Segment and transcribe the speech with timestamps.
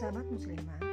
[0.00, 0.89] Sahabat muslimah,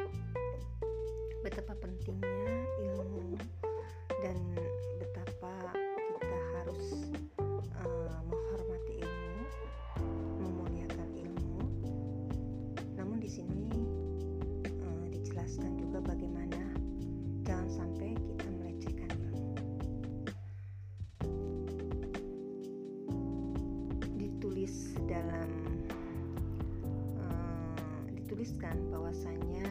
[28.38, 29.66] dituliskan bahwasanya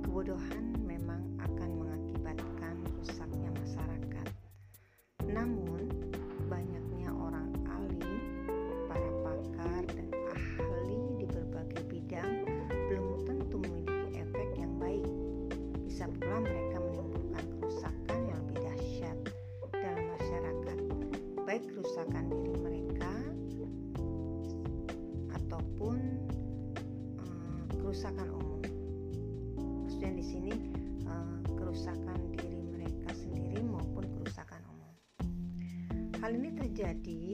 [0.00, 4.28] kebodohan memang akan mengakibatkan rusaknya masyarakat.
[5.28, 5.84] Namun,
[6.48, 8.48] banyaknya orang alim,
[8.88, 12.48] para pakar dan ahli di berbagai bidang
[12.88, 15.04] belum tentu memiliki efek yang baik.
[15.84, 19.18] Bisa pula mereka menimbulkan kerusakan yang lebih dahsyat
[19.76, 20.78] dalam masyarakat,
[21.44, 23.35] baik kerusakan diri mereka
[27.96, 28.60] kerusakan umum.
[29.56, 30.52] Maksudnya di sini
[31.08, 34.92] uh, kerusakan diri mereka sendiri maupun kerusakan umum.
[36.20, 37.25] Hal ini terjadi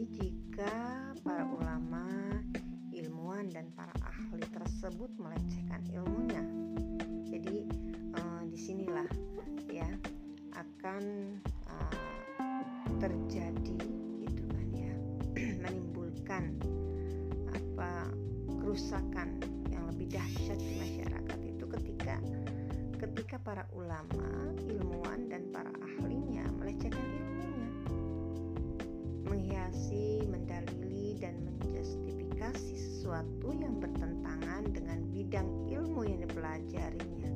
[30.53, 37.33] mendalili dan menjustifikasi sesuatu yang bertentangan dengan bidang ilmu yang dipelajarinya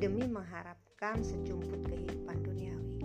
[0.00, 3.04] demi mengharapkan sejumput kehidupan duniawi.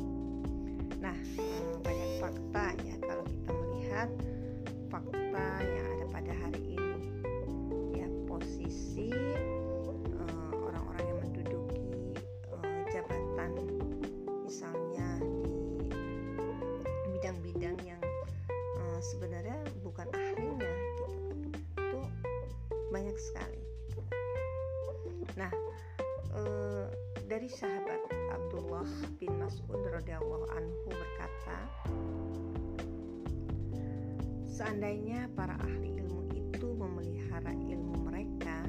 [1.03, 4.09] Nah, eh, banyak fakta ya kalau kita melihat
[4.87, 6.70] fakta yang ada pada hari ini
[23.21, 23.61] sekali.
[25.37, 25.53] Nah
[26.33, 26.87] eh,
[27.29, 28.01] dari sahabat
[28.33, 28.89] Abdullah
[29.21, 31.57] bin Mas'ud radhiyallahu anhu berkata
[34.49, 38.65] seandainya para ahli ilmu itu memelihara ilmu mereka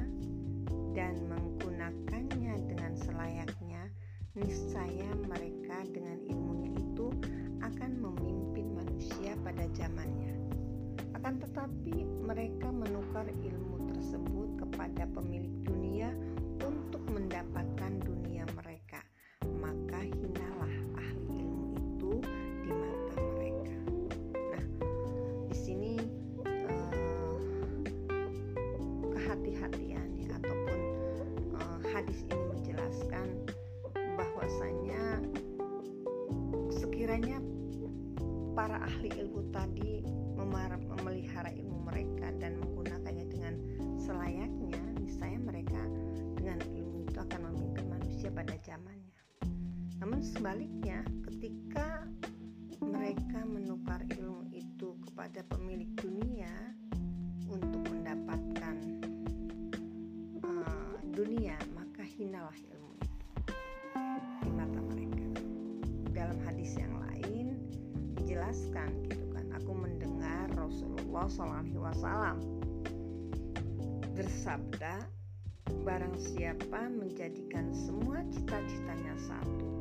[0.93, 3.89] dan menggunakannya dengan selayaknya
[4.33, 7.09] niscaya mereka dengan ilmunya itu
[7.61, 10.33] akan memimpin manusia pada zamannya.
[11.13, 13.72] Akan tetapi mereka menukar ilmu
[14.63, 16.15] kepada pemilik dunia
[16.63, 19.03] untuk mendapatkan dunia mereka.
[19.59, 22.11] Maka hinalah ahli ilmu itu
[22.63, 23.75] di mata mereka.
[24.55, 24.65] Nah
[25.51, 25.93] di sini
[26.47, 26.95] eh,
[29.11, 30.79] kehati-hatian ataupun
[31.59, 33.27] eh, hadis ini menjelaskan
[34.15, 35.27] bahwasanya
[36.71, 37.43] sekiranya
[38.55, 39.92] para ahli ilmu tadi
[50.33, 52.09] sebaliknya ketika
[52.81, 56.49] mereka menukar ilmu itu kepada pemilik dunia
[57.45, 58.75] untuk mendapatkan
[60.41, 63.13] uh, dunia maka hinalah ilmu itu
[64.41, 65.27] di mata mereka.
[66.17, 67.61] Dalam hadis yang lain
[68.17, 72.41] dijelaskan gitu kan aku mendengar Rasulullah SAW
[74.17, 74.97] bersabda
[75.85, 79.72] barang siapa menjadikan semua cita-citanya satu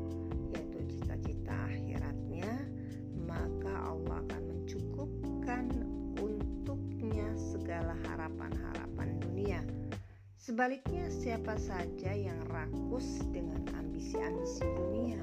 [10.42, 15.22] sebaliknya siapa saja yang rakus dengan ambisi-ambisi dunia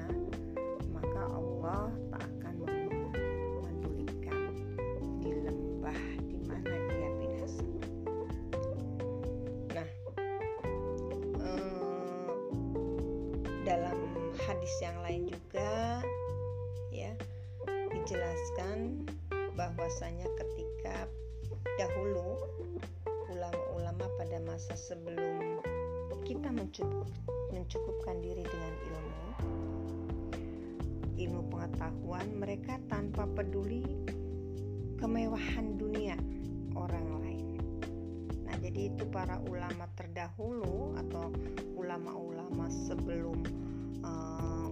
[0.96, 2.56] maka Allah tak akan
[3.60, 4.48] menulikan
[5.20, 7.68] di lembah di mana dia binasa.
[9.76, 9.88] Nah
[11.36, 12.24] eh,
[13.68, 14.00] dalam
[14.40, 16.00] hadis yang lain juga
[16.96, 17.12] ya
[17.92, 19.04] dijelaskan
[19.52, 21.04] bahwasanya ketika
[21.76, 22.40] dahulu
[24.00, 25.60] ulama-ulama pada masa sebelum
[26.24, 27.04] kita mencukup,
[27.52, 29.24] mencukupkan diri dengan ilmu
[31.20, 33.84] ilmu pengetahuan mereka tanpa peduli
[34.96, 36.16] kemewahan dunia
[36.72, 37.46] orang lain.
[38.48, 41.28] Nah jadi itu para ulama terdahulu atau
[41.76, 43.44] ulama-ulama sebelum
[44.00, 44.68] uh,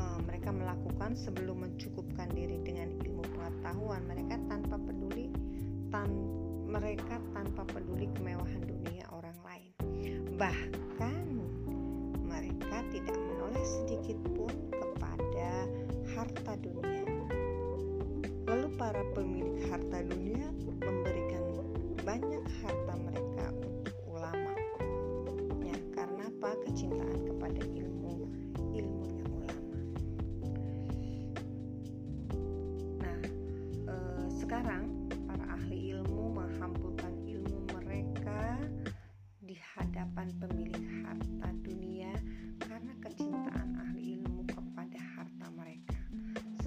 [0.00, 5.28] uh, mereka melakukan sebelum mencukupkan diri dengan ilmu pengetahuan mereka tanpa peduli
[5.92, 6.08] tan
[6.66, 9.70] mereka tanpa peduli kemewahan dunia orang lain.
[10.34, 11.26] Bahkan
[12.26, 15.50] mereka tidak menoleh sedikit pun kepada
[16.18, 17.06] harta dunia.
[18.46, 20.50] Lalu para pemilik harta dunia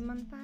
[0.10, 0.39] harta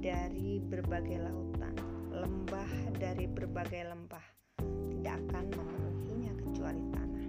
[0.00, 1.76] dari berbagai lautan,
[2.08, 4.24] lembah dari berbagai lembah,
[4.64, 7.28] tidak akan memenuhinya kecuali tanah.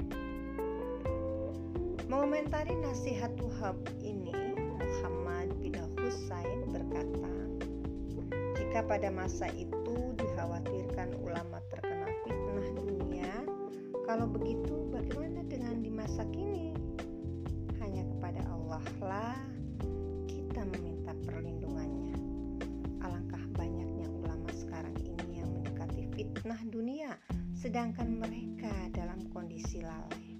[2.07, 4.31] Mengomentari nasihat Tuhab ini,
[4.79, 7.35] Muhammad bin Husain berkata,
[8.55, 13.31] jika pada masa itu dikhawatirkan ulama terkena fitnah dunia,
[14.07, 16.71] kalau begitu bagaimana dengan di masa kini?
[17.83, 19.39] Hanya kepada Allah lah
[20.31, 22.20] kita meminta perlindungannya.
[23.01, 27.17] Alangkah banyaknya ulama sekarang ini yang mendekati fitnah dunia,
[27.57, 30.37] sedangkan mereka dalam kondisi lalai.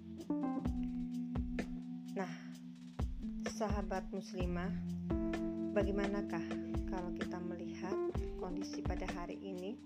[2.18, 2.34] Nah,
[3.50, 4.70] sahabat muslimah,
[5.74, 6.46] bagaimanakah
[6.92, 7.98] kalau kita melihat
[8.38, 9.80] kondisi pada hari ini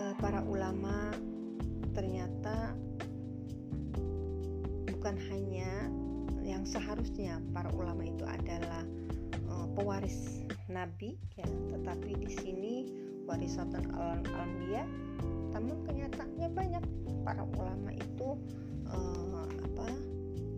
[0.00, 1.12] uh, para ulama
[1.92, 2.72] ternyata
[4.88, 5.90] bukan hanya
[6.40, 8.84] yang seharusnya para ulama itu adalah
[9.74, 11.46] pewaris nabi ya.
[11.46, 12.74] Tetapi di sini
[13.26, 14.84] warisatan al-anbiya
[15.54, 16.84] namun kenyataannya banyak.
[17.20, 18.40] Para ulama itu
[18.88, 19.88] uh, apa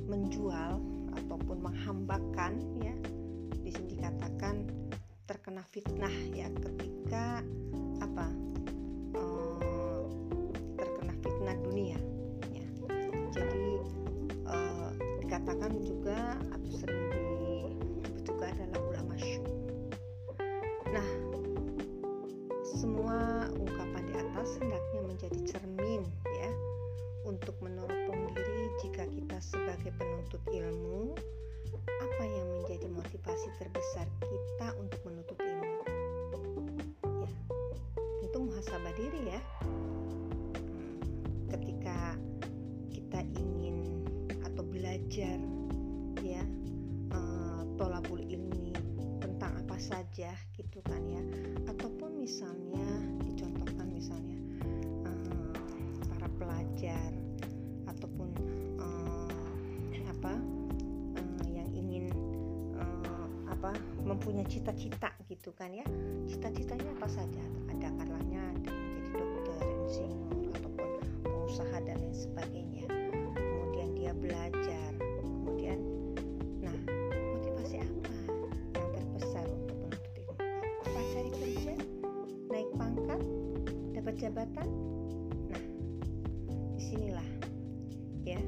[0.06, 0.78] menjual
[1.16, 2.94] ataupun menghambakan ya.
[3.62, 4.68] Di sini dikatakan
[5.26, 7.40] terkena fitnah ya ketika
[8.02, 8.26] apa
[22.82, 26.02] semua ungkapan di atas hendaknya menjadi cermin
[26.34, 26.50] ya
[27.22, 31.14] untuk meneropong diri jika kita sebagai penuntut ilmu
[31.86, 35.78] apa yang menjadi motivasi terbesar kita untuk menutup ilmu?
[37.22, 37.30] Ya,
[38.26, 39.40] tentu muhasabah diri ya.
[39.62, 40.98] Hmm,
[41.54, 42.18] ketika
[42.90, 44.02] kita ingin
[44.42, 45.38] atau belajar
[46.18, 46.42] ya
[47.14, 48.71] uh, tolabul ilmi
[49.42, 51.18] tentang apa saja gitu kan ya.
[51.66, 52.86] Ataupun misalnya
[53.26, 54.38] dicontohkan misalnya
[55.02, 55.58] uh,
[56.14, 57.10] para pelajar
[57.90, 58.30] ataupun
[58.78, 59.34] uh,
[60.14, 60.38] apa
[63.50, 63.74] apa
[64.06, 65.90] mempunyai cita-cita gitu kan ya.
[66.30, 67.42] Cita-citanya apa saja?
[67.66, 68.46] Ada kalanya
[84.16, 84.68] jabatan?
[85.48, 85.64] Nah
[86.76, 87.28] di sinilah
[88.22, 88.40] ya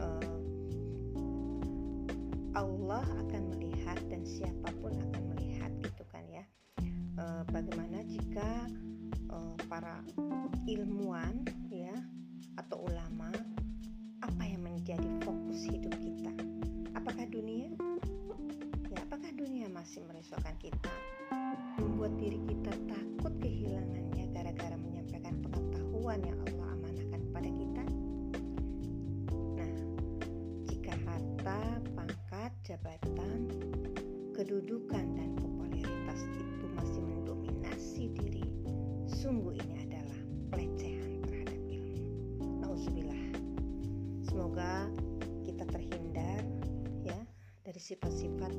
[0.00, 0.38] uh,
[2.54, 6.44] Allah akan melihat dan siapa pun akan melihat gitu kan ya.
[7.14, 8.66] Uh, bagaimana jika
[9.30, 10.02] uh, para
[10.66, 11.94] ilmuwan ya
[12.58, 13.30] atau ulama
[14.24, 16.32] apa yang menjadi fokus hidup kita?
[16.96, 17.70] Apakah dunia?
[18.88, 20.90] Ya apakah dunia masih merisaukan kita
[21.78, 23.03] membuat diri kita takut
[26.22, 27.84] yang Allah amanahkan kepada kita?
[29.58, 29.74] Nah,
[30.70, 31.60] jika harta,
[31.98, 33.50] pangkat, jabatan,
[34.36, 38.46] kedudukan, dan popularitas itu masih mendominasi diri,
[39.10, 40.18] sungguh ini adalah
[40.54, 42.06] pelecehan terhadap ilmu.
[42.62, 43.24] Nauzubillah.
[44.22, 44.86] Semoga
[45.42, 46.42] kita terhindar
[47.02, 47.18] ya
[47.66, 48.52] dari sifat-sifat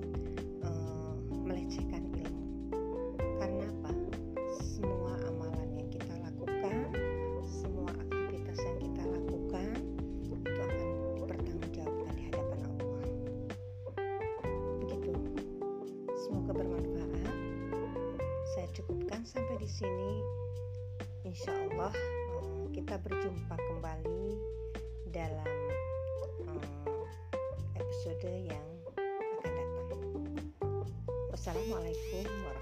[19.66, 20.14] di sini.
[21.26, 24.38] Insya Allah eh, kita berjumpa kembali
[25.10, 25.50] dalam
[26.54, 27.02] eh,
[27.74, 29.90] episode yang akan datang.
[31.34, 32.55] Wassalamualaikum warahmatullahi